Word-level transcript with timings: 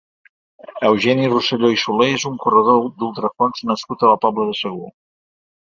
Eugeni 0.87 1.27
Roselló 1.33 1.69
i 1.75 1.77
Solé 1.83 2.07
és 2.15 2.25
un 2.31 2.41
corredor 2.45 2.81
d'ultrafons 3.03 3.63
nascut 3.73 4.07
a 4.07 4.11
la 4.15 4.19
Pobla 4.27 4.49
de 4.51 4.61
Segur. 4.65 4.91